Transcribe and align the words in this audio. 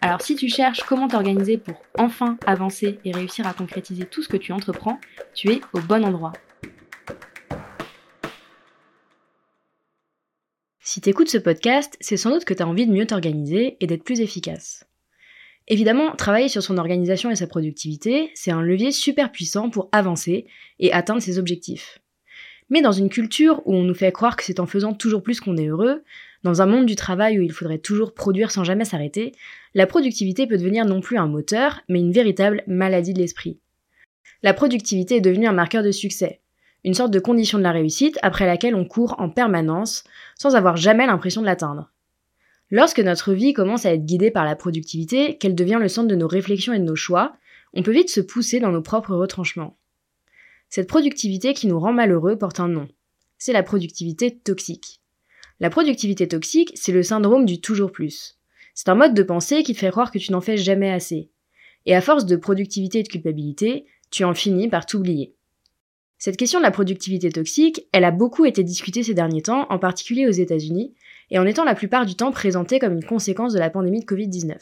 Alors 0.00 0.20
si 0.20 0.36
tu 0.36 0.48
cherches 0.48 0.82
comment 0.82 1.08
t'organiser 1.08 1.58
pour 1.58 1.82
enfin 1.98 2.38
avancer 2.46 2.98
et 3.04 3.12
réussir 3.12 3.46
à 3.46 3.54
concrétiser 3.54 4.04
tout 4.04 4.22
ce 4.22 4.28
que 4.28 4.36
tu 4.36 4.52
entreprends, 4.52 5.00
tu 5.34 5.50
es 5.50 5.60
au 5.72 5.80
bon 5.80 6.04
endroit. 6.04 6.32
Si 10.80 11.00
t'écoutes 11.00 11.28
ce 11.28 11.38
podcast, 11.38 11.96
c'est 12.00 12.16
sans 12.16 12.30
doute 12.30 12.44
que 12.44 12.54
tu 12.54 12.62
as 12.62 12.68
envie 12.68 12.86
de 12.86 12.92
mieux 12.92 13.06
t'organiser 13.06 13.76
et 13.80 13.86
d'être 13.86 14.04
plus 14.04 14.20
efficace. 14.20 14.86
Évidemment, 15.68 16.14
travailler 16.14 16.48
sur 16.48 16.62
son 16.62 16.78
organisation 16.78 17.30
et 17.30 17.36
sa 17.36 17.48
productivité, 17.48 18.30
c'est 18.34 18.52
un 18.52 18.62
levier 18.62 18.92
super 18.92 19.32
puissant 19.32 19.68
pour 19.68 19.88
avancer 19.90 20.46
et 20.78 20.92
atteindre 20.92 21.20
ses 21.20 21.38
objectifs. 21.38 21.98
Mais 22.70 22.82
dans 22.82 22.92
une 22.92 23.08
culture 23.08 23.62
où 23.66 23.74
on 23.74 23.82
nous 23.82 23.94
fait 23.94 24.12
croire 24.12 24.36
que 24.36 24.44
c'est 24.44 24.60
en 24.60 24.66
faisant 24.66 24.94
toujours 24.94 25.22
plus 25.22 25.40
qu'on 25.40 25.56
est 25.56 25.66
heureux, 25.66 26.04
dans 26.42 26.62
un 26.62 26.66
monde 26.66 26.86
du 26.86 26.96
travail 26.96 27.38
où 27.38 27.42
il 27.42 27.52
faudrait 27.52 27.78
toujours 27.78 28.14
produire 28.14 28.50
sans 28.50 28.64
jamais 28.64 28.84
s'arrêter, 28.84 29.32
la 29.74 29.86
productivité 29.86 30.46
peut 30.46 30.58
devenir 30.58 30.84
non 30.84 31.00
plus 31.00 31.18
un 31.18 31.26
moteur, 31.26 31.80
mais 31.88 32.00
une 32.00 32.12
véritable 32.12 32.62
maladie 32.66 33.14
de 33.14 33.18
l'esprit. 33.18 33.58
La 34.42 34.54
productivité 34.54 35.16
est 35.16 35.20
devenue 35.20 35.46
un 35.46 35.52
marqueur 35.52 35.82
de 35.82 35.90
succès, 35.90 36.40
une 36.84 36.94
sorte 36.94 37.10
de 37.10 37.18
condition 37.18 37.58
de 37.58 37.62
la 37.62 37.72
réussite 37.72 38.18
après 38.22 38.46
laquelle 38.46 38.74
on 38.74 38.84
court 38.84 39.16
en 39.18 39.28
permanence 39.28 40.04
sans 40.36 40.54
avoir 40.54 40.76
jamais 40.76 41.06
l'impression 41.06 41.40
de 41.40 41.46
l'atteindre. 41.46 41.90
Lorsque 42.70 43.00
notre 43.00 43.32
vie 43.32 43.52
commence 43.52 43.86
à 43.86 43.92
être 43.92 44.04
guidée 44.04 44.30
par 44.30 44.44
la 44.44 44.56
productivité, 44.56 45.36
qu'elle 45.38 45.54
devient 45.54 45.78
le 45.80 45.88
centre 45.88 46.08
de 46.08 46.16
nos 46.16 46.26
réflexions 46.26 46.72
et 46.72 46.78
de 46.78 46.84
nos 46.84 46.96
choix, 46.96 47.36
on 47.74 47.82
peut 47.82 47.92
vite 47.92 48.10
se 48.10 48.20
pousser 48.20 48.60
dans 48.60 48.72
nos 48.72 48.82
propres 48.82 49.14
retranchements. 49.14 49.76
Cette 50.68 50.88
productivité 50.88 51.54
qui 51.54 51.66
nous 51.68 51.78
rend 51.78 51.92
malheureux 51.92 52.36
porte 52.36 52.58
un 52.58 52.68
nom. 52.68 52.88
C'est 53.38 53.52
la 53.52 53.62
productivité 53.62 54.36
toxique. 54.36 55.00
La 55.58 55.70
productivité 55.70 56.28
toxique, 56.28 56.72
c'est 56.74 56.92
le 56.92 57.02
syndrome 57.02 57.46
du 57.46 57.60
toujours 57.60 57.90
plus. 57.90 58.38
C'est 58.74 58.90
un 58.90 58.94
mode 58.94 59.14
de 59.14 59.22
pensée 59.22 59.62
qui 59.62 59.72
te 59.72 59.78
fait 59.78 59.90
croire 59.90 60.10
que 60.10 60.18
tu 60.18 60.32
n'en 60.32 60.42
fais 60.42 60.58
jamais 60.58 60.90
assez. 60.90 61.30
Et 61.86 61.94
à 61.94 62.02
force 62.02 62.26
de 62.26 62.36
productivité 62.36 62.98
et 62.98 63.02
de 63.02 63.08
culpabilité, 63.08 63.86
tu 64.10 64.24
en 64.24 64.34
finis 64.34 64.68
par 64.68 64.84
t'oublier. 64.84 65.34
Cette 66.18 66.36
question 66.36 66.58
de 66.58 66.64
la 66.64 66.70
productivité 66.70 67.30
toxique, 67.30 67.86
elle 67.92 68.04
a 68.04 68.10
beaucoup 68.10 68.44
été 68.44 68.64
discutée 68.64 69.02
ces 69.02 69.14
derniers 69.14 69.42
temps, 69.42 69.66
en 69.70 69.78
particulier 69.78 70.26
aux 70.26 70.32
États-Unis, 70.32 70.94
et 71.30 71.38
en 71.38 71.46
étant 71.46 71.64
la 71.64 71.74
plupart 71.74 72.06
du 72.06 72.14
temps 72.14 72.32
présentée 72.32 72.78
comme 72.78 72.94
une 72.94 73.04
conséquence 73.04 73.52
de 73.52 73.58
la 73.58 73.70
pandémie 73.70 74.00
de 74.00 74.06
Covid-19. 74.06 74.56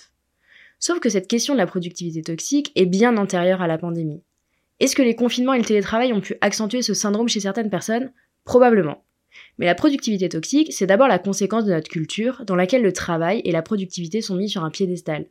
Sauf 0.79 1.01
que 1.01 1.08
cette 1.08 1.29
question 1.29 1.55
de 1.55 1.58
la 1.58 1.67
productivité 1.67 2.23
toxique 2.23 2.73
est 2.75 2.86
bien 2.86 3.17
antérieure 3.17 3.62
à 3.62 3.67
la 3.67 3.79
pandémie. 3.79 4.23
Est-ce 4.81 4.97
que 4.97 5.03
les 5.03 5.14
confinements 5.14 5.55
et 5.55 5.58
le 5.58 5.64
télétravail 5.64 6.12
ont 6.12 6.20
pu 6.20 6.36
accentuer 6.41 6.83
ce 6.83 6.95
syndrome 6.95 7.29
chez 7.29 7.41
certaines 7.41 7.70
personnes? 7.70 8.12
Probablement. 8.45 9.05
Mais 9.59 9.67
la 9.67 9.75
productivité 9.75 10.29
toxique, 10.29 10.73
c'est 10.73 10.87
d'abord 10.87 11.09
la 11.09 11.19
conséquence 11.19 11.65
de 11.65 11.73
notre 11.73 11.89
culture, 11.89 12.45
dans 12.47 12.57
laquelle 12.57 12.83
le 12.83 12.93
travail 12.93 13.41
et 13.45 13.53
la 13.53 13.63
productivité 13.63 14.21
sont 14.21 14.37
mis 14.37 14.49
sur 14.49 14.65
un 14.65 14.71
piédestal. 14.71 15.27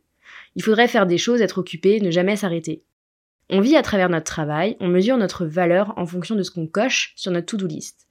Il 0.56 0.62
faudrait 0.62 0.88
faire 0.88 1.06
des 1.06 1.18
choses, 1.18 1.42
être 1.42 1.58
occupé, 1.58 2.00
ne 2.00 2.10
jamais 2.10 2.36
s'arrêter. 2.36 2.82
On 3.50 3.60
vit 3.60 3.76
à 3.76 3.82
travers 3.82 4.08
notre 4.08 4.24
travail, 4.24 4.76
on 4.80 4.88
mesure 4.88 5.18
notre 5.18 5.44
valeur 5.44 5.92
en 5.96 6.06
fonction 6.06 6.34
de 6.34 6.42
ce 6.42 6.50
qu'on 6.50 6.66
coche 6.66 7.12
sur 7.16 7.30
notre 7.30 7.46
to-do 7.46 7.66
list. 7.66 8.08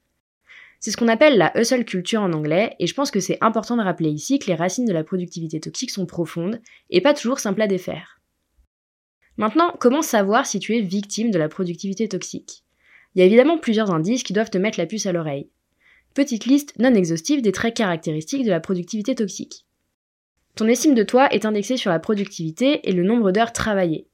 C'est 0.79 0.91
ce 0.91 0.97
qu'on 0.97 1.07
appelle 1.07 1.37
la 1.37 1.57
hustle 1.57 1.85
culture 1.85 2.21
en 2.21 2.33
anglais, 2.33 2.75
et 2.79 2.87
je 2.87 2.93
pense 2.93 3.09
que 3.09 3.21
c'est 3.21 3.37
important 3.41 3.77
de 3.77 3.81
rappeler 3.81 4.09
ici 4.09 4.37
que 4.37 4.47
les 4.47 4.55
racines 4.55 4.85
de 4.85 4.93
la 4.93 5.03
productivité 5.03 5.59
toxique 5.59 5.91
sont 5.91 6.05
profondes 6.05 6.59
et 6.89 7.01
pas 7.01 7.13
toujours 7.13 7.39
simples 7.39 7.61
à 7.61 7.67
défaire. 7.67 8.19
Maintenant, 9.37 9.73
comment 9.79 10.01
savoir 10.01 10.45
si 10.45 10.59
tu 10.59 10.75
es 10.75 10.81
victime 10.81 11.31
de 11.31 11.39
la 11.39 11.49
productivité 11.49 12.07
toxique? 12.07 12.63
Il 13.15 13.19
y 13.19 13.21
a 13.21 13.25
évidemment 13.25 13.57
plusieurs 13.57 13.91
indices 13.91 14.23
qui 14.23 14.33
doivent 14.33 14.49
te 14.49 14.57
mettre 14.57 14.79
la 14.79 14.85
puce 14.85 15.05
à 15.05 15.11
l'oreille. 15.11 15.49
Petite 16.13 16.45
liste 16.45 16.77
non 16.77 16.93
exhaustive 16.93 17.41
des 17.41 17.51
traits 17.51 17.75
caractéristiques 17.75 18.45
de 18.45 18.51
la 18.51 18.59
productivité 18.59 19.15
toxique. 19.15 19.65
Ton 20.55 20.67
estime 20.67 20.93
de 20.93 21.01
toi 21.01 21.33
est 21.33 21.45
indexée 21.45 21.75
sur 21.75 21.89
la 21.89 21.97
productivité 21.97 22.87
et 22.87 22.91
le 22.91 23.03
nombre 23.03 23.31
d'heures 23.31 23.51
travaillées. 23.51 24.07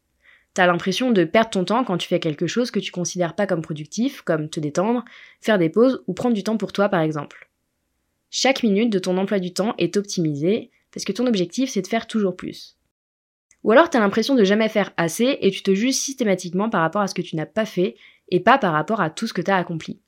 T'as 0.53 0.65
l'impression 0.65 1.11
de 1.11 1.25
perdre 1.25 1.49
ton 1.49 1.65
temps 1.65 1.83
quand 1.83 1.97
tu 1.97 2.07
fais 2.07 2.21
quelque 2.21 2.47
chose 2.47 2.71
que 2.71 2.79
tu 2.79 2.93
considères 2.93 3.35
pas 3.35 3.47
comme 3.47 3.61
productif, 3.61 4.21
comme 4.21 4.49
te 4.49 4.61
détendre, 4.61 5.03
faire 5.41 5.57
des 5.57 5.69
pauses 5.69 6.01
ou 6.07 6.13
prendre 6.13 6.35
du 6.35 6.43
temps 6.43 6.55
pour 6.55 6.71
toi 6.71 6.87
par 6.87 7.01
exemple. 7.01 7.49
Chaque 8.29 8.63
minute 8.63 8.89
de 8.91 8.99
ton 8.99 9.17
emploi 9.17 9.39
du 9.39 9.53
temps 9.53 9.75
est 9.77 9.97
optimisée 9.97 10.71
parce 10.93 11.03
que 11.03 11.11
ton 11.11 11.27
objectif 11.27 11.69
c'est 11.69 11.81
de 11.81 11.87
faire 11.87 12.07
toujours 12.07 12.37
plus. 12.37 12.77
Ou 13.63 13.73
alors 13.73 13.89
t'as 13.89 13.99
l'impression 13.99 14.35
de 14.35 14.45
jamais 14.45 14.69
faire 14.69 14.93
assez 14.95 15.37
et 15.41 15.51
tu 15.51 15.63
te 15.63 15.73
juges 15.73 15.95
systématiquement 15.95 16.69
par 16.69 16.79
rapport 16.79 17.01
à 17.01 17.07
ce 17.07 17.13
que 17.13 17.21
tu 17.21 17.35
n'as 17.35 17.45
pas 17.45 17.65
fait 17.65 17.97
et 18.29 18.39
pas 18.39 18.57
par 18.57 18.71
rapport 18.71 19.01
à 19.01 19.09
tout 19.09 19.27
ce 19.27 19.33
que 19.33 19.41
tu 19.41 19.51
as 19.51 19.57
accompli. 19.57 19.99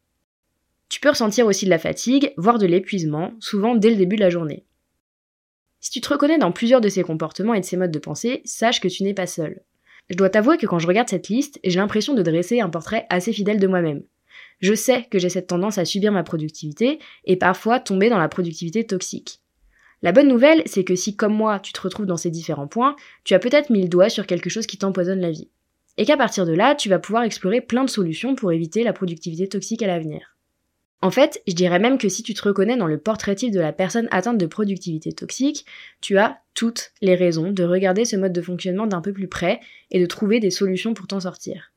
Tu 0.91 1.00
peux 1.00 1.07
ressentir 1.07 1.46
aussi 1.46 1.63
de 1.63 1.69
la 1.69 1.79
fatigue, 1.79 2.34
voire 2.35 2.57
de 2.57 2.66
l'épuisement, 2.66 3.31
souvent 3.40 3.75
dès 3.75 3.91
le 3.91 3.96
début 3.96 4.18
de 4.18 4.22
la 4.22 4.29
journée. 4.29 4.66
Si 5.79 5.90
tu 5.90 6.02
te 6.02 6.09
reconnais 6.09 6.38
dans 6.38 6.52
plusieurs 6.52 6.81
de 6.81 6.90
ces 6.90 7.02
comportements 7.02 7.53
et 7.53 7.62
de 7.62 7.66
ces 7.66 7.78
modes 7.78 7.94
de 7.94 7.97
pensée, 7.97 8.41
sache 8.44 8.81
que 8.81 8.90
tu 8.90 9.03
n'es 9.03 9.13
pas 9.13 9.25
seul. 9.25 9.62
Je 10.09 10.18
dois 10.18 10.30
t'avouer 10.30 10.57
que 10.57 10.66
quand 10.66 10.80
je 10.80 10.88
regarde 10.88 11.07
cette 11.07 11.30
liste, 11.30 11.62
j'ai 11.63 11.80
l'impression 11.80 12.13
de 12.13 12.22
dresser 12.22 12.59
un 12.59 12.68
portrait 12.68 13.07
assez 13.09 13.31
fidèle 13.31 13.62
de 13.62 13.68
moi-même. 13.68 14.03
Je 14.59 14.74
sais 14.74 15.07
que 15.09 15.18
j'ai 15.18 15.30
cette 15.30 15.47
tendance 15.47 15.78
à 15.78 15.85
subir 15.85 16.12
ma 16.12 16.24
productivité 16.24 17.00
et 17.24 17.38
parfois 17.38 17.80
tomber 17.80 18.09
dans 18.09 18.19
la 18.19 18.28
productivité 18.28 18.85
toxique. 18.85 19.40
La 20.01 20.12
bonne 20.12 20.28
nouvelle, 20.28 20.62
c'est 20.66 20.84
que 20.84 20.96
si 20.96 21.16
comme 21.16 21.34
moi 21.34 21.62
tu 21.62 21.72
te 21.72 21.80
retrouves 21.80 22.06
dans 22.06 22.18
ces 22.18 22.31
différents 22.31 22.68
points, 22.68 22.97
tu 23.24 23.34
as 23.34 23.40
peut-être 23.40 23.69
mis 23.69 23.84
le 23.84 23.88
doigt 23.88 24.09
sur 24.09 24.28
quelque 24.28 24.50
chose 24.50 24.68
qui 24.68 24.78
t'empoisonne 24.78 25.22
la 25.22 25.31
vie. 25.31 25.47
Et 25.96 26.03
qu'à 26.03 26.18
partir 26.18 26.46
de 26.46 26.53
là, 26.53 26.75
tu 26.75 26.90
vas 26.90 27.00
pouvoir 27.00 27.24
explorer 27.24 27.62
plein 27.62 27.85
de 27.85 27.90
solutions 27.90 28.35
pour 28.35 28.51
éviter 28.51 28.84
la 28.84 28.91
productivité 28.91 29.47
toxique 29.47 29.84
à 29.84 29.88
l'avenir. 29.88 30.31
En 31.03 31.09
fait, 31.09 31.41
je 31.47 31.53
dirais 31.53 31.79
même 31.79 31.97
que 31.97 32.09
si 32.09 32.22
tu 32.22 32.35
te 32.35 32.44
reconnais 32.44 32.78
dans 32.78 32.85
le 32.85 33.00
portrait 33.00 33.34
type 33.34 33.51
de 33.51 33.59
la 33.59 33.73
personne 33.73 34.07
atteinte 34.12 34.38
de 34.38 34.45
productivité 34.45 35.12
toxique, 35.12 35.66
tu 36.00 36.19
as 36.19 36.38
toutes 36.53 36.91
les 37.01 37.16
raisons 37.16 37.51
de 37.51 37.63
regarder 37.63 38.06
ce 38.06 38.16
mode 38.16 38.34
de 38.34 38.41
fonctionnement 38.41 38.85
d'un 38.85 39.01
peu 39.01 39.12
plus 39.12 39.28
près 39.28 39.59
et 39.89 40.00
de 40.00 40.06
trouver 40.06 40.39
des 40.39 40.51
solutions 40.51 40.94
pour 40.94 41.07
t'en 41.07 41.22
sortir. 41.22 41.72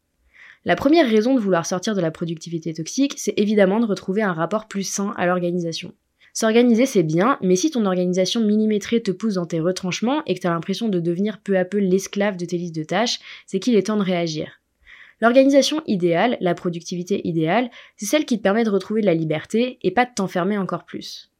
La 0.66 0.76
première 0.76 1.08
raison 1.08 1.34
de 1.34 1.40
vouloir 1.40 1.64
sortir 1.64 1.94
de 1.94 2.02
la 2.02 2.10
productivité 2.10 2.74
toxique, 2.74 3.14
c'est 3.16 3.38
évidemment 3.38 3.80
de 3.80 3.86
retrouver 3.86 4.22
un 4.22 4.32
rapport 4.32 4.68
plus 4.68 4.82
sain 4.82 5.14
à 5.16 5.26
l'organisation. 5.26 5.94
S'organiser, 6.34 6.84
c'est 6.84 7.02
bien, 7.02 7.38
mais 7.42 7.56
si 7.56 7.70
ton 7.70 7.86
organisation 7.86 8.40
millimétrée 8.40 9.02
te 9.02 9.10
pousse 9.10 9.34
dans 9.34 9.46
tes 9.46 9.60
retranchements 9.60 10.22
et 10.26 10.34
que 10.34 10.40
tu 10.40 10.46
as 10.46 10.50
l'impression 10.50 10.88
de 10.88 11.00
devenir 11.00 11.38
peu 11.40 11.56
à 11.56 11.64
peu 11.64 11.78
l'esclave 11.78 12.36
de 12.36 12.44
tes 12.44 12.58
listes 12.58 12.74
de 12.74 12.82
tâches, 12.82 13.20
c'est 13.46 13.60
qu'il 13.60 13.76
est 13.76 13.86
temps 13.86 13.96
de 13.96 14.02
réagir. 14.02 14.60
L'organisation 15.20 15.82
idéale, 15.86 16.36
la 16.40 16.54
productivité 16.54 17.26
idéale, 17.26 17.70
c'est 17.96 18.06
celle 18.06 18.26
qui 18.26 18.38
te 18.38 18.42
permet 18.42 18.64
de 18.64 18.70
retrouver 18.70 19.00
de 19.00 19.06
la 19.06 19.14
liberté 19.14 19.78
et 19.82 19.90
pas 19.90 20.04
de 20.04 20.14
t'enfermer 20.14 20.58
encore 20.58 20.84
plus. 20.84 21.30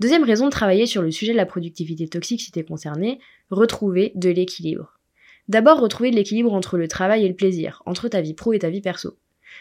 Deuxième 0.00 0.24
raison 0.24 0.46
de 0.46 0.52
travailler 0.52 0.86
sur 0.86 1.02
le 1.02 1.10
sujet 1.10 1.32
de 1.32 1.36
la 1.36 1.46
productivité 1.46 2.06
toxique 2.06 2.40
si 2.40 2.52
t'es 2.52 2.62
concerné, 2.62 3.18
retrouver 3.50 4.12
de 4.14 4.30
l'équilibre. 4.30 4.98
D'abord 5.48 5.80
retrouver 5.80 6.10
de 6.10 6.16
l'équilibre 6.16 6.52
entre 6.52 6.76
le 6.76 6.86
travail 6.86 7.24
et 7.24 7.28
le 7.28 7.34
plaisir, 7.34 7.82
entre 7.86 8.08
ta 8.08 8.20
vie 8.20 8.34
pro 8.34 8.52
et 8.52 8.58
ta 8.58 8.70
vie 8.70 8.82
perso. 8.82 9.16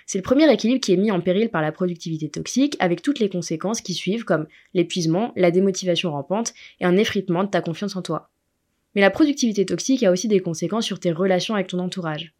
C'est 0.06 0.18
le 0.18 0.24
premier 0.24 0.52
équilibre 0.52 0.82
qui 0.82 0.94
est 0.94 0.98
mis 0.98 1.12
en 1.12 1.22
péril 1.22 1.50
par 1.50 1.62
la 1.62 1.72
productivité 1.72 2.30
toxique 2.30 2.76
avec 2.80 3.02
toutes 3.02 3.20
les 3.20 3.30
conséquences 3.30 3.82
qui 3.82 3.94
suivent 3.94 4.26
comme 4.26 4.48
l'épuisement, 4.74 5.34
la 5.36 5.50
démotivation 5.50 6.12
rampante 6.12 6.54
et 6.80 6.86
un 6.86 6.98
effritement 6.98 7.44
de 7.44 7.50
ta 7.50 7.62
confiance 7.62 7.96
en 7.96 8.02
toi. 8.02 8.30
Mais 8.94 9.02
la 9.02 9.10
productivité 9.10 9.66
toxique 9.66 10.04
a 10.04 10.12
aussi 10.12 10.28
des 10.28 10.40
conséquences 10.40 10.86
sur 10.86 11.00
tes 11.00 11.12
relations 11.12 11.56
avec 11.56 11.68
ton 11.68 11.80
entourage. 11.80 12.34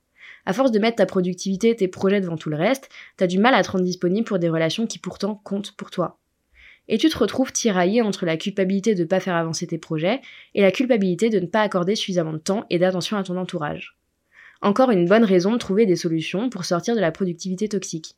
À 0.48 0.54
force 0.54 0.72
de 0.72 0.80
mettre 0.80 0.96
ta 0.96 1.06
productivité 1.06 1.72
et 1.72 1.76
tes 1.76 1.90
projets 1.90 2.22
devant 2.22 2.38
tout 2.38 2.50
le 2.50 2.56
reste, 2.56 2.88
t'as 3.18 3.28
du 3.28 3.38
mal 3.38 3.54
à 3.54 3.62
te 3.64 3.70
rendre 3.70 3.84
disponible 3.84 4.26
pour 4.26 4.40
des 4.40 4.48
relations 4.48 4.88
qui 4.88 4.98
pourtant 4.98 5.36
comptent 5.44 5.74
pour 5.74 5.92
toi. 5.92 6.20
Et 6.88 6.98
tu 6.98 7.10
te 7.10 7.18
retrouves 7.18 7.52
tiraillé 7.52 8.02
entre 8.02 8.26
la 8.26 8.38
culpabilité 8.38 8.96
de 8.96 9.02
ne 9.02 9.08
pas 9.08 9.20
faire 9.20 9.36
avancer 9.36 9.68
tes 9.68 9.78
projets 9.78 10.22
et 10.56 10.62
la 10.62 10.72
culpabilité 10.72 11.30
de 11.30 11.42
ne 11.42 11.48
pas 11.48 11.64
accorder 11.64 11.96
suffisamment 11.96 12.32
de 12.32 12.38
temps 12.38 12.66
et 12.70 12.80
d'attention 12.80 13.18
à 13.18 13.24
ton 13.24 13.36
entourage. 13.36 13.98
Encore 14.62 14.90
une 14.92 15.06
bonne 15.06 15.26
raison 15.26 15.52
de 15.52 15.58
trouver 15.58 15.86
des 15.86 15.98
solutions 15.98 16.50
pour 16.50 16.64
sortir 16.64 16.96
de 16.96 17.02
la 17.02 17.12
productivité 17.12 17.68
toxique. 17.68 18.16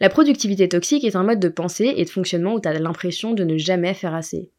La 0.00 0.10
productivité 0.10 0.68
toxique 0.68 1.04
est 1.04 1.16
un 1.16 1.22
mode 1.22 1.40
de 1.40 1.48
pensée 1.48 1.94
et 1.96 2.04
de 2.04 2.10
fonctionnement 2.10 2.56
où 2.56 2.60
tu 2.60 2.68
l'impression 2.68 3.32
de 3.32 3.44
ne 3.44 3.56
jamais 3.56 3.94
faire 3.94 4.14
assez. 4.14 4.50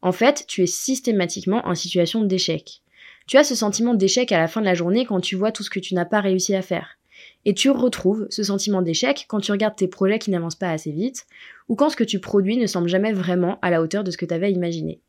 En 0.00 0.12
fait, 0.12 0.46
tu 0.48 0.62
es 0.62 0.66
systématiquement 0.66 1.68
en 1.68 1.74
situation 1.74 2.24
d'échec. 2.24 2.80
Tu 3.28 3.36
as 3.36 3.44
ce 3.44 3.54
sentiment 3.54 3.92
d'échec 3.92 4.32
à 4.32 4.38
la 4.38 4.48
fin 4.48 4.62
de 4.62 4.66
la 4.66 4.72
journée 4.72 5.04
quand 5.04 5.20
tu 5.20 5.36
vois 5.36 5.52
tout 5.52 5.62
ce 5.62 5.68
que 5.68 5.80
tu 5.80 5.94
n'as 5.94 6.06
pas 6.06 6.22
réussi 6.22 6.54
à 6.54 6.62
faire. 6.62 6.96
Et 7.44 7.52
tu 7.52 7.68
retrouves 7.68 8.26
ce 8.30 8.42
sentiment 8.42 8.80
d'échec 8.80 9.26
quand 9.28 9.40
tu 9.40 9.52
regardes 9.52 9.76
tes 9.76 9.86
projets 9.86 10.18
qui 10.18 10.30
n'avancent 10.30 10.54
pas 10.54 10.70
assez 10.70 10.90
vite, 10.90 11.26
ou 11.68 11.76
quand 11.76 11.90
ce 11.90 11.96
que 11.96 12.04
tu 12.04 12.20
produis 12.20 12.56
ne 12.56 12.66
semble 12.66 12.88
jamais 12.88 13.12
vraiment 13.12 13.58
à 13.60 13.68
la 13.68 13.82
hauteur 13.82 14.02
de 14.02 14.10
ce 14.10 14.16
que 14.16 14.24
tu 14.24 14.32
avais 14.32 14.50
imaginé. 14.50 15.02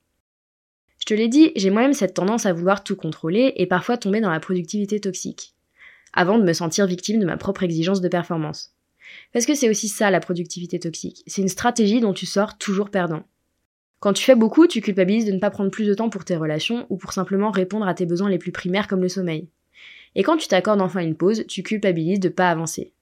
Je 1.00 1.06
te 1.06 1.13
l'ai 1.13 1.30
dit, 1.30 1.54
j'ai 1.56 1.69
moi-même 1.69 1.94
cette 1.94 2.13
tendance 2.13 2.45
à 2.45 2.51
vouloir 2.51 2.83
tout 2.83 2.98
contrôler 2.98 3.54
et 3.56 3.68
parfois 3.68 3.95
tomber 3.95 4.19
dans 4.19 4.31
la 4.31 4.42
productivité 4.42 5.00
toxique. 5.00 5.56
avant 6.12 6.39
de 6.39 6.44
me 6.44 6.54
sentir 6.54 6.88
victime 6.88 7.19
de 7.19 7.25
ma 7.25 7.38
propre 7.38 7.63
exigence 7.63 8.01
de 8.01 8.10
performance. 8.10 8.74
Parce 9.31 9.45
que 9.45 9.54
c'est 9.54 9.69
aussi 9.69 9.88
ça 9.88 10.12
la 10.12 10.19
productivité 10.19 10.77
toxique, 10.77 11.24
c'est 11.25 11.42
une 11.42 11.48
stratégie 11.48 12.01
dont 12.01 12.13
tu 12.13 12.25
sors 12.25 12.57
toujours 12.57 12.89
perdant. 12.89 13.24
Quand 13.99 14.13
tu 14.13 14.23
fais 14.23 14.35
beaucoup, 14.35 14.65
tu 14.65 14.81
culpabilises 14.81 15.25
de 15.25 15.31
ne 15.31 15.39
pas 15.39 15.49
prendre 15.49 15.71
plus 15.71 15.85
de 15.85 15.93
temps 15.93 16.09
pour 16.09 16.23
tes 16.23 16.37
relations 16.37 16.85
ou 16.89 16.97
pour 16.97 17.11
simplement 17.11 17.51
répondre 17.51 17.87
à 17.87 17.93
tes 17.93 18.05
besoins 18.05 18.29
les 18.29 18.37
plus 18.37 18.53
primaires 18.53 18.87
comme 18.87 19.01
le 19.01 19.09
sommeil. 19.09 19.49
Et 20.15 20.23
quand 20.23 20.37
tu 20.37 20.47
t'accordes 20.47 20.81
enfin 20.81 21.01
une 21.01 21.15
pause, 21.15 21.45
tu 21.47 21.63
culpabilises 21.63 22.19
de 22.19 22.29
pas 22.29 22.49
avancer. 22.49 22.93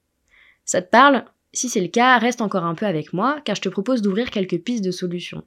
Ça 0.64 0.82
te 0.82 0.90
parle? 0.90 1.24
Si 1.52 1.68
c'est 1.68 1.80
le 1.80 1.88
cas, 1.88 2.18
reste 2.18 2.42
encore 2.42 2.64
un 2.64 2.74
peu 2.74 2.84
avec 2.84 3.12
moi, 3.12 3.40
car 3.44 3.56
je 3.56 3.62
te 3.62 3.68
propose 3.68 4.02
d'ouvrir 4.02 4.30
quelques 4.30 4.58
pistes 4.58 4.84
de 4.84 4.90
solutions. 4.90 5.44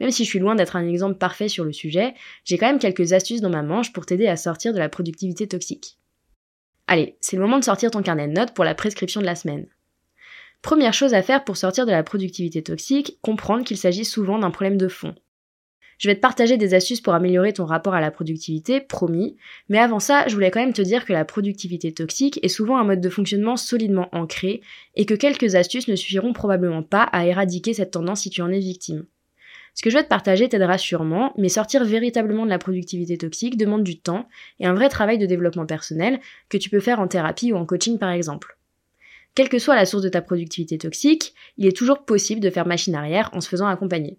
Même 0.00 0.10
si 0.10 0.24
je 0.24 0.30
suis 0.30 0.38
loin 0.38 0.54
d'être 0.54 0.76
un 0.76 0.88
exemple 0.88 1.18
parfait 1.18 1.48
sur 1.48 1.64
le 1.64 1.72
sujet, 1.72 2.14
j'ai 2.44 2.58
quand 2.58 2.66
même 2.66 2.78
quelques 2.78 3.12
astuces 3.12 3.40
dans 3.40 3.50
ma 3.50 3.62
manche 3.62 3.92
pour 3.92 4.06
t'aider 4.06 4.26
à 4.26 4.36
sortir 4.36 4.72
de 4.72 4.78
la 4.78 4.88
productivité 4.88 5.46
toxique. 5.46 5.98
Allez, 6.86 7.16
c'est 7.20 7.36
le 7.36 7.42
moment 7.42 7.58
de 7.58 7.64
sortir 7.64 7.90
ton 7.90 8.02
carnet 8.02 8.26
de 8.26 8.32
notes 8.32 8.54
pour 8.54 8.64
la 8.64 8.74
prescription 8.74 9.20
de 9.20 9.26
la 9.26 9.34
semaine. 9.34 9.66
Première 10.62 10.94
chose 10.94 11.14
à 11.14 11.22
faire 11.22 11.44
pour 11.44 11.56
sortir 11.56 11.86
de 11.86 11.92
la 11.92 12.02
productivité 12.02 12.62
toxique, 12.62 13.18
comprendre 13.22 13.64
qu'il 13.64 13.76
s'agit 13.76 14.04
souvent 14.04 14.38
d'un 14.38 14.50
problème 14.50 14.76
de 14.76 14.88
fond. 14.88 15.14
Je 15.98 16.08
vais 16.08 16.14
te 16.14 16.20
partager 16.20 16.56
des 16.56 16.74
astuces 16.74 17.00
pour 17.00 17.14
améliorer 17.14 17.52
ton 17.52 17.64
rapport 17.64 17.94
à 17.94 18.00
la 18.00 18.12
productivité, 18.12 18.80
promis, 18.80 19.36
mais 19.68 19.78
avant 19.78 19.98
ça, 19.98 20.28
je 20.28 20.34
voulais 20.34 20.52
quand 20.52 20.60
même 20.60 20.72
te 20.72 20.82
dire 20.82 21.04
que 21.04 21.12
la 21.12 21.24
productivité 21.24 21.92
toxique 21.92 22.38
est 22.44 22.48
souvent 22.48 22.78
un 22.78 22.84
mode 22.84 23.00
de 23.00 23.08
fonctionnement 23.08 23.56
solidement 23.56 24.08
ancré 24.12 24.60
et 24.94 25.06
que 25.06 25.14
quelques 25.14 25.56
astuces 25.56 25.88
ne 25.88 25.96
suffiront 25.96 26.32
probablement 26.32 26.84
pas 26.84 27.02
à 27.02 27.26
éradiquer 27.26 27.74
cette 27.74 27.90
tendance 27.90 28.20
si 28.20 28.30
tu 28.30 28.42
en 28.42 28.50
es 28.50 28.60
victime. 28.60 29.06
Ce 29.74 29.82
que 29.82 29.90
je 29.90 29.96
vais 29.96 30.04
te 30.04 30.08
partager 30.08 30.48
t'aidera 30.48 30.78
sûrement, 30.78 31.32
mais 31.36 31.48
sortir 31.48 31.84
véritablement 31.84 32.44
de 32.44 32.50
la 32.50 32.58
productivité 32.58 33.16
toxique 33.18 33.56
demande 33.56 33.84
du 33.84 34.00
temps 34.00 34.28
et 34.60 34.66
un 34.66 34.74
vrai 34.74 34.88
travail 34.88 35.18
de 35.18 35.26
développement 35.26 35.66
personnel 35.66 36.20
que 36.48 36.58
tu 36.58 36.70
peux 36.70 36.80
faire 36.80 37.00
en 37.00 37.08
thérapie 37.08 37.52
ou 37.52 37.56
en 37.56 37.66
coaching 37.66 37.98
par 37.98 38.10
exemple. 38.10 38.57
Quelle 39.38 39.48
que 39.48 39.60
soit 39.60 39.76
la 39.76 39.86
source 39.86 40.02
de 40.02 40.08
ta 40.08 40.20
productivité 40.20 40.78
toxique, 40.78 41.32
il 41.58 41.66
est 41.68 41.76
toujours 41.76 42.04
possible 42.04 42.40
de 42.40 42.50
faire 42.50 42.66
machine 42.66 42.96
arrière 42.96 43.30
en 43.32 43.40
se 43.40 43.48
faisant 43.48 43.68
accompagner. 43.68 44.18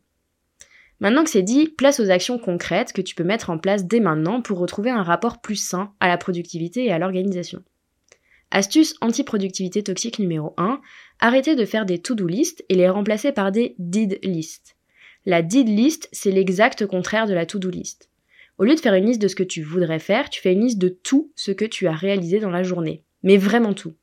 Maintenant 1.01 1.25
que 1.25 1.29
c'est 1.29 1.43
dit, 1.43 1.67
place 1.67 1.99
aux 1.99 2.09
actions 2.09 2.39
concrètes 2.39 2.93
que 2.93 3.01
tu 3.01 3.15
peux 3.15 3.25
mettre 3.25 3.49
en 3.49 3.57
place 3.57 3.85
dès 3.85 3.99
maintenant 3.99 4.41
pour 4.41 4.59
retrouver 4.59 4.91
un 4.91 5.03
rapport 5.03 5.41
plus 5.41 5.57
sain 5.57 5.91
à 5.99 6.07
la 6.07 6.17
productivité 6.17 6.85
et 6.85 6.93
à 6.93 6.99
l'organisation. 6.99 7.61
Astuce 8.51 8.95
anti-productivité 9.01 9.83
toxique 9.83 10.19
numéro 10.19 10.53
1, 10.55 10.79
arrêtez 11.19 11.57
de 11.57 11.65
faire 11.65 11.85
des 11.85 11.99
to-do 11.99 12.25
list 12.25 12.63
et 12.69 12.75
les 12.75 12.87
remplacer 12.87 13.33
par 13.33 13.51
des 13.51 13.75
did 13.77 14.19
list. 14.23 14.77
La 15.25 15.41
did 15.41 15.67
list, 15.67 16.07
c'est 16.13 16.31
l'exact 16.31 16.85
contraire 16.85 17.27
de 17.27 17.33
la 17.33 17.45
to-do 17.45 17.69
list. 17.69 18.09
Au 18.57 18.63
lieu 18.63 18.73
de 18.73 18.79
faire 18.79 18.93
une 18.93 19.07
liste 19.07 19.21
de 19.21 19.27
ce 19.27 19.35
que 19.35 19.43
tu 19.43 19.63
voudrais 19.63 19.99
faire, 19.99 20.29
tu 20.29 20.39
fais 20.39 20.53
une 20.53 20.61
liste 20.61 20.79
de 20.79 20.87
tout 20.87 21.33
ce 21.35 21.51
que 21.51 21.65
tu 21.65 21.87
as 21.87 21.93
réalisé 21.93 22.39
dans 22.39 22.51
la 22.51 22.63
journée. 22.63 23.03
Mais 23.21 23.35
vraiment 23.35 23.73
tout. 23.73 23.95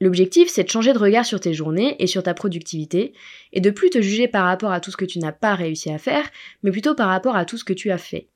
L'objectif, 0.00 0.48
c'est 0.48 0.64
de 0.64 0.70
changer 0.70 0.94
de 0.94 0.98
regard 0.98 1.26
sur 1.26 1.40
tes 1.40 1.52
journées 1.52 1.96
et 1.98 2.06
sur 2.06 2.22
ta 2.22 2.32
productivité, 2.32 3.12
et 3.52 3.60
de 3.60 3.70
plus 3.70 3.90
te 3.90 4.00
juger 4.00 4.28
par 4.28 4.46
rapport 4.46 4.72
à 4.72 4.80
tout 4.80 4.90
ce 4.90 4.96
que 4.96 5.04
tu 5.04 5.18
n'as 5.18 5.32
pas 5.32 5.54
réussi 5.54 5.90
à 5.90 5.98
faire, 5.98 6.30
mais 6.62 6.70
plutôt 6.70 6.94
par 6.94 7.08
rapport 7.08 7.36
à 7.36 7.44
tout 7.44 7.58
ce 7.58 7.64
que 7.64 7.74
tu 7.74 7.90
as 7.90 7.98
fait. 7.98 8.28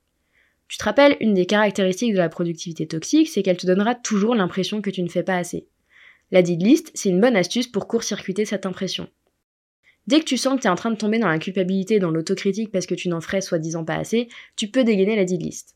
Tu 0.67 0.77
te 0.77 0.83
rappelles, 0.83 1.17
une 1.19 1.33
des 1.33 1.47
caractéristiques 1.47 2.13
de 2.13 2.19
la 2.19 2.29
productivité 2.29 2.87
toxique, 2.87 3.29
c'est 3.29 3.41
qu'elle 3.41 3.57
te 3.57 3.67
donnera 3.67 3.95
toujours 3.95 4.35
l'impression 4.35 4.81
que 4.81 4.91
tu 4.91 5.01
ne 5.01 5.09
fais 5.09 5.23
pas 5.23 5.37
assez. 5.37 5.67
La 6.31 6.41
did 6.43 6.61
list, 6.61 6.91
c'est 6.93 7.09
une 7.09 7.21
bonne 7.21 7.35
astuce 7.35 7.67
pour 7.67 7.87
court-circuiter 7.87 8.45
cette 8.45 8.65
impression. 8.65 9.07
Dès 10.07 10.19
que 10.19 10.25
tu 10.25 10.37
sens 10.37 10.55
que 10.55 10.61
tu 10.61 10.67
es 10.67 10.71
en 10.71 10.75
train 10.75 10.91
de 10.91 10.97
tomber 10.97 11.17
dans 11.17 11.27
la 11.27 11.39
culpabilité, 11.39 11.97
dans 11.97 12.11
l'autocritique 12.11 12.71
parce 12.71 12.85
que 12.85 12.95
tu 12.95 13.09
n'en 13.09 13.21
ferais 13.21 13.41
soi-disant 13.41 13.85
pas 13.85 13.95
assez, 13.95 14.27
tu 14.55 14.67
peux 14.67 14.83
dégainer 14.83 15.15
la 15.15 15.25
did 15.25 15.41
list. 15.41 15.75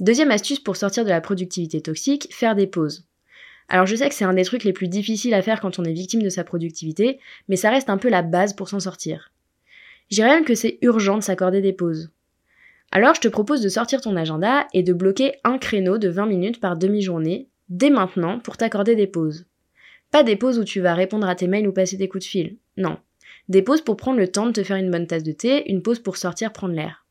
Deuxième 0.00 0.32
astuce 0.32 0.58
pour 0.58 0.76
sortir 0.76 1.04
de 1.04 1.10
la 1.10 1.20
productivité 1.20 1.80
toxique, 1.80 2.26
faire 2.32 2.56
des 2.56 2.66
pauses. 2.66 3.06
Alors 3.68 3.86
je 3.86 3.96
sais 3.96 4.08
que 4.08 4.14
c'est 4.14 4.24
un 4.24 4.34
des 4.34 4.44
trucs 4.44 4.64
les 4.64 4.72
plus 4.72 4.88
difficiles 4.88 5.34
à 5.34 5.42
faire 5.42 5.60
quand 5.60 5.78
on 5.78 5.84
est 5.84 5.92
victime 5.92 6.22
de 6.22 6.28
sa 6.28 6.44
productivité, 6.44 7.18
mais 7.48 7.56
ça 7.56 7.70
reste 7.70 7.90
un 7.90 7.98
peu 7.98 8.08
la 8.08 8.22
base 8.22 8.54
pour 8.54 8.68
s'en 8.68 8.80
sortir. 8.80 9.32
J'ai 10.10 10.22
même 10.22 10.44
que 10.44 10.54
c'est 10.54 10.78
urgent 10.82 11.16
de 11.16 11.22
s'accorder 11.22 11.60
des 11.60 11.72
pauses. 11.72 12.10
Alors 12.92 13.14
je 13.14 13.20
te 13.20 13.28
propose 13.28 13.62
de 13.62 13.68
sortir 13.68 14.00
ton 14.00 14.16
agenda 14.16 14.66
et 14.72 14.82
de 14.82 14.92
bloquer 14.92 15.32
un 15.44 15.58
créneau 15.58 15.98
de 15.98 16.08
20 16.08 16.26
minutes 16.26 16.60
par 16.60 16.76
demi-journée, 16.76 17.48
dès 17.68 17.90
maintenant, 17.90 18.38
pour 18.38 18.56
t'accorder 18.56 18.94
des 18.94 19.06
pauses. 19.06 19.46
Pas 20.10 20.22
des 20.22 20.36
pauses 20.36 20.58
où 20.58 20.64
tu 20.64 20.80
vas 20.80 20.94
répondre 20.94 21.28
à 21.28 21.34
tes 21.34 21.48
mails 21.48 21.66
ou 21.66 21.72
passer 21.72 21.96
des 21.96 22.08
coups 22.08 22.24
de 22.24 22.28
fil. 22.28 22.56
Non. 22.76 22.98
Des 23.48 23.62
pauses 23.62 23.80
pour 23.80 23.96
prendre 23.96 24.18
le 24.18 24.28
temps 24.28 24.46
de 24.46 24.52
te 24.52 24.62
faire 24.62 24.76
une 24.76 24.90
bonne 24.90 25.06
tasse 25.06 25.24
de 25.24 25.32
thé, 25.32 25.68
une 25.70 25.82
pause 25.82 25.98
pour 25.98 26.16
sortir 26.16 26.52
prendre 26.52 26.74
l'air. 26.74 27.03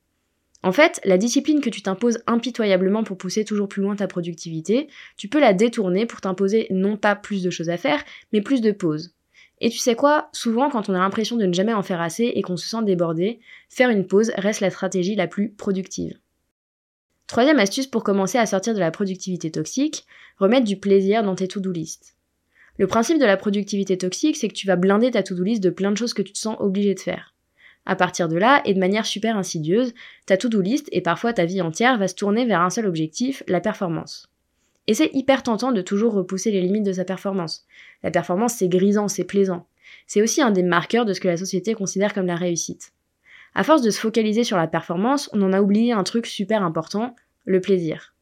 En 0.63 0.71
fait, 0.71 1.01
la 1.04 1.18
discipline 1.18 1.60
que 1.60 1.69
tu 1.69 1.81
t'imposes 1.81 2.24
impitoyablement 2.25 3.04
pour 3.04 3.18
pousser 3.18 3.44
toujours 3.44 3.68
plus 3.68 3.81
loin 3.81 3.98
ta 3.98 4.07
productivité, 4.07 4.88
tu 5.18 5.27
peux 5.27 5.42
la 5.42 5.54
détourner 5.54 6.06
pour 6.06 6.21
t'imposer 6.21 6.68
non 6.69 6.95
pas 6.95 7.15
plus 7.15 7.44
de 7.44 7.50
choses 7.50 7.69
à 7.69 7.77
faire, 7.77 8.01
mais 8.31 8.42
plus 8.42 8.62
de 8.62 8.71
pauses. 8.71 9.13
Et 9.60 9.69
tu 9.69 9.77
sais 9.77 9.95
quoi 9.95 10.30
Souvent, 10.31 10.69
quand 10.69 10.89
on 10.89 10.94
a 10.94 11.00
l'impression 11.00 11.36
de 11.36 11.45
ne 11.45 11.54
jamais 11.54 11.74
en 11.74 11.83
faire 11.83 12.01
assez 12.01 12.31
et 12.33 12.42
qu'on 12.42 12.57
se 12.57 12.68
sent 12.68 12.83
débordé, 12.83 13.39
faire 13.69 13.89
une 13.89 14.07
pause 14.07 14.31
reste 14.38 14.62
la 14.62 14.69
stratégie 14.69 15.15
la 15.15 15.27
plus 15.27 15.51
productive. 15.51 16.18
Troisième 17.27 17.59
astuce 17.59 17.88
pour 17.88 18.04
commencer 18.04 18.38
à 18.38 18.45
sortir 18.45 18.74
de 18.74 18.80
la 18.80 18.92
productivité 18.92 19.51
toxique, 19.51 20.06
remettre 20.38 20.66
du 20.66 20.77
plaisir 20.77 21.24
dans 21.24 21.36
tes 21.36 21.48
to-do 21.48 21.71
list. 21.71 22.16
Le 22.77 22.88
principe 22.88 23.19
de 23.19 23.25
la 23.25 23.38
productivité 23.38 23.98
toxique, 23.98 24.38
c'est 24.38 24.48
que 24.48 24.54
tu 24.54 24.68
vas 24.68 24.75
blinder 24.77 25.12
ta 25.12 25.24
to-do 25.24 25.44
list 25.44 25.63
de 25.63 25.69
plein 25.69 25.92
de 25.92 25.98
choses 25.98 26.13
que 26.13 26.21
tu 26.21 26.31
te 26.31 26.39
sens 26.39 26.57
obligé 26.59 26.94
de 26.94 27.00
faire. 27.00 27.32
À 27.85 27.95
partir 27.95 28.30
de 28.30 28.38
là, 28.38 28.62
et 28.65 28.74
de 28.74 28.80
manière 28.80 29.06
super 29.06 29.38
insidieuse, 29.38 29.94
ta 30.25 30.38
to-do 30.38 30.62
list 30.62 30.88
et 30.91 31.01
parfois 31.01 31.33
ta 31.33 31.45
vie 31.45 31.62
entière 31.62 31.97
va 31.97 32.07
se 32.07 32.15
tourner 32.15 32.45
vers 32.45 32.62
un 32.62 32.69
seul 32.69 32.85
objectif, 32.85 33.44
la 33.47 33.59
performance. 33.59 34.30
Et 34.88 34.94
c'est 34.94 35.12
hyper 35.13 35.44
tentant 35.44 35.71
de 35.71 35.81
toujours 35.81 36.13
repousser 36.13 36.51
les 36.51 36.62
limites 36.62 36.85
de 36.85 36.94
sa 36.94 37.06
performance. 37.06 37.65
La 38.03 38.12
performance, 38.12 38.56
c'est 38.56 38.68
grisant, 38.68 39.07
c'est 39.07 39.24
plaisant. 39.24 39.68
C'est 40.07 40.21
aussi 40.21 40.41
un 40.41 40.51
des 40.51 40.63
marqueurs 40.63 41.06
de 41.06 41.13
ce 41.13 41.19
que 41.19 41.27
la 41.27 41.38
société 41.38 41.74
considère 41.74 42.13
comme 42.13 42.25
la 42.25 42.35
réussite. 42.35 42.94
À 43.56 43.63
force 43.63 43.81
de 43.81 43.91
se 43.91 44.00
focaliser 44.00 44.44
sur 44.44 44.57
la 44.57 44.68
performance, 44.68 45.30
on 45.33 45.41
en 45.41 45.53
a 45.53 45.62
oublié 45.62 45.94
un 45.94 46.03
truc 46.03 46.25
super 46.25 46.63
important, 46.63 47.15
le 47.45 47.62
plaisir. 47.62 48.13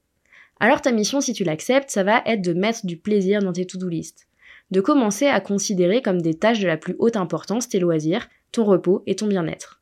Alors 0.59 0.81
ta 0.81 0.91
mission, 0.91 1.21
si 1.21 1.33
tu 1.33 1.43
l'acceptes, 1.43 1.89
ça 1.89 2.03
va 2.03 2.21
être 2.25 2.41
de 2.41 2.53
mettre 2.53 2.85
du 2.85 2.97
plaisir 2.97 3.41
dans 3.41 3.53
tes 3.53 3.65
to-do 3.65 3.87
list. 3.87 4.27
De 4.69 4.81
commencer 4.81 5.27
à 5.27 5.39
considérer 5.39 6.01
comme 6.01 6.21
des 6.21 6.35
tâches 6.35 6.59
de 6.59 6.67
la 6.67 6.77
plus 6.77 6.95
haute 6.99 7.15
importance 7.15 7.69
tes 7.69 7.79
loisirs, 7.79 8.27
ton 8.51 8.63
repos 8.63 9.03
et 9.07 9.15
ton 9.15 9.27
bien-être. 9.27 9.81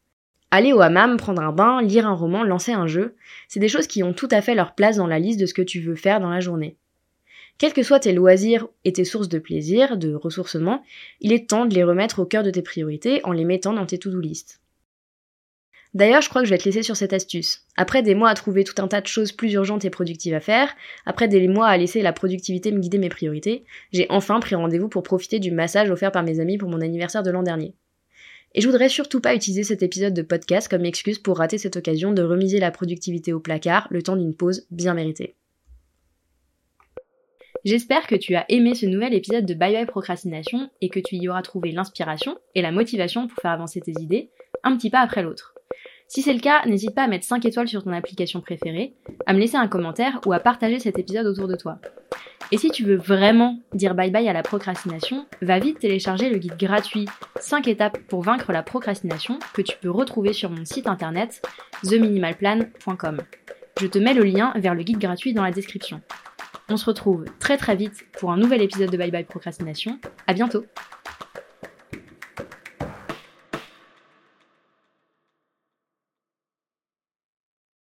Aller 0.52 0.74
au 0.74 0.82
hammam, 0.82 1.18
prendre 1.18 1.42
un 1.42 1.52
bain, 1.52 1.82
lire 1.82 2.08
un 2.08 2.16
roman, 2.16 2.44
lancer 2.44 2.72
un 2.72 2.88
jeu, 2.88 3.16
c'est 3.48 3.60
des 3.60 3.68
choses 3.68 3.88
qui 3.88 4.02
ont 4.02 4.14
tout 4.14 4.30
à 4.32 4.42
fait 4.42 4.56
leur 4.56 4.74
place 4.74 4.98
dans 4.98 5.08
la 5.08 5.20
liste 5.20 5.40
de 5.40 5.46
ce 5.46 5.54
que 5.54 5.62
tu 5.62 5.80
veux 5.80 5.96
faire 5.96 6.20
dans 6.20 6.30
la 6.30 6.40
journée. 6.40 6.76
Quels 7.60 7.74
que 7.74 7.84
soient 7.84 8.00
tes 8.00 8.14
loisirs 8.14 8.68
et 8.86 8.94
tes 8.94 9.04
sources 9.04 9.30
de 9.30 9.38
plaisir, 9.38 9.98
de 9.98 10.14
ressourcement, 10.14 10.82
il 11.20 11.34
est 11.34 11.50
temps 11.50 11.66
de 11.66 11.76
les 11.76 11.84
remettre 11.84 12.20
au 12.20 12.26
cœur 12.26 12.42
de 12.42 12.52
tes 12.52 12.62
priorités 12.62 13.20
en 13.26 13.32
les 13.32 13.44
mettant 13.44 13.74
dans 13.74 13.86
tes 13.86 14.00
to-do 14.00 14.20
list. 14.20 14.62
D'ailleurs, 15.94 16.22
je 16.22 16.30
crois 16.30 16.42
que 16.42 16.48
je 16.48 16.54
vais 16.54 16.58
te 16.58 16.66
laisser 16.66 16.84
sur 16.84 16.96
cette 16.96 17.14
astuce. 17.14 17.66
Après 17.76 18.04
des 18.04 18.16
mois 18.16 18.30
à 18.30 18.36
trouver 18.36 18.64
tout 18.64 18.80
un 18.82 18.88
tas 18.88 19.02
de 19.02 19.08
choses 19.08 19.32
plus 19.32 19.54
urgentes 19.54 19.86
et 19.86 19.90
productives 19.90 20.36
à 20.36 20.40
faire, 20.40 20.74
après 21.06 21.28
des 21.28 21.48
mois 21.48 21.68
à 21.68 21.78
laisser 21.78 22.02
la 22.02 22.14
productivité 22.14 22.72
me 22.72 22.80
guider 22.80 23.00
mes 23.00 23.10
priorités, 23.10 23.66
j'ai 23.92 24.06
enfin 24.10 24.40
pris 24.40 24.56
rendez-vous 24.56 24.88
pour 24.88 25.04
profiter 25.04 25.40
du 25.40 25.52
massage 25.52 25.90
offert 25.90 26.12
par 26.12 26.24
mes 26.24 26.40
amis 26.40 26.58
pour 26.58 26.70
mon 26.70 26.82
anniversaire 26.82 27.24
de 27.24 27.32
l'an 27.32 27.44
dernier. 27.44 27.74
Et 28.56 28.62
je 28.62 28.68
voudrais 28.68 28.90
surtout 28.90 29.22
pas 29.22 29.36
utiliser 29.36 29.64
cet 29.64 29.84
épisode 29.84 30.14
de 30.14 30.22
podcast 30.22 30.68
comme 30.68 30.86
excuse 30.86 31.20
pour 31.20 31.38
rater 31.38 31.58
cette 31.58 31.78
occasion 31.78 32.12
de 32.12 32.24
remiser 32.24 32.60
la 32.60 32.72
productivité 32.72 33.32
au 33.32 33.40
placard 33.40 33.88
le 33.92 34.02
temps 34.02 34.16
d'une 34.16 34.36
pause 34.36 34.66
bien 34.72 34.94
méritée. 34.94 35.36
J'espère 37.66 38.08
que 38.08 38.16
tu 38.16 38.36
as 38.36 38.46
aimé 38.50 38.74
ce 38.74 38.86
nouvel 38.86 39.14
épisode 39.14 39.46
de 39.46 39.54
Bye 39.54 39.74
Bye 39.74 39.86
Procrastination 39.86 40.70
et 40.82 40.90
que 40.90 41.00
tu 41.00 41.18
y 41.18 41.28
auras 41.28 41.42
trouvé 41.42 41.72
l'inspiration 41.72 42.38
et 42.56 42.62
la 42.62 42.72
motivation 42.72 43.28
pour 43.28 43.38
faire 43.42 43.52
avancer 43.52 43.82
tes 43.82 43.94
idées 44.00 44.30
un 44.64 44.76
petit 44.76 44.90
pas 44.90 45.02
après 45.02 45.24
l'autre. 45.24 45.59
Si 46.10 46.24
c'est 46.24 46.34
le 46.34 46.40
cas, 46.40 46.66
n'hésite 46.66 46.96
pas 46.96 47.04
à 47.04 47.08
mettre 47.08 47.24
5 47.24 47.46
étoiles 47.46 47.68
sur 47.68 47.84
ton 47.84 47.92
application 47.92 48.42
préférée, 48.42 48.94
à 49.28 49.34
me 49.34 49.38
laisser 49.38 49.58
un 49.58 49.68
commentaire 49.68 50.20
ou 50.26 50.34
à 50.34 50.40
partager 50.40 50.80
cet 50.80 50.98
épisode 50.98 51.28
autour 51.28 51.48
de 51.48 51.56
toi. 51.56 51.78
Et 52.52 52.58
si 52.58 52.72
tu 52.72 52.84
veux 52.84 52.96
vraiment 52.96 53.60
dire 53.76 53.94
bye 53.94 54.10
bye 54.10 54.28
à 54.28 54.34
la 54.34 54.42
procrastination, 54.42 55.28
va 55.44 55.60
vite 55.60 55.78
télécharger 55.78 56.32
le 56.32 56.40
guide 56.40 56.58
gratuit 56.58 57.06
5 57.40 57.68
étapes 57.68 58.00
pour 58.08 58.24
vaincre 58.24 58.52
la 58.52 58.64
procrastination 58.64 59.38
que 59.54 59.62
tu 59.62 59.78
peux 59.78 59.92
retrouver 59.92 60.34
sur 60.34 60.50
mon 60.50 60.66
site 60.66 60.88
internet 60.88 61.44
theminimalplan.com. 61.88 63.22
Je 63.80 63.86
te 63.86 64.00
mets 64.00 64.16
le 64.16 64.24
lien 64.24 64.52
vers 64.56 64.74
le 64.74 64.82
guide 64.82 64.98
gratuit 64.98 65.34
dans 65.34 65.44
la 65.44 65.52
description. 65.52 66.02
On 66.70 66.78
se 66.78 66.86
retrouve 66.86 67.26
très 67.38 67.58
très 67.58 67.76
vite 67.76 68.08
pour 68.20 68.32
un 68.32 68.38
nouvel 68.38 68.64
épisode 68.64 68.90
de 68.90 68.98
Bye 68.98 69.12
Bye 69.12 69.26
Procrastination. 69.26 70.00
À 70.26 70.34
bientôt! 70.34 70.66